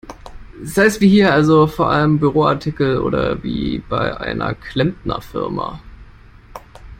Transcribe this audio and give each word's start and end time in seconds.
Sei's 0.63 0.99
wie 0.99 1.07
hier, 1.07 1.31
also 1.31 1.67
vor 1.67 1.91
allem 1.91 2.17
Büroartikel, 2.17 2.97
oder 3.01 3.43
wie 3.43 3.77
bei 3.87 4.17
einer 4.17 4.55
Klempnerfirma. 4.55 5.79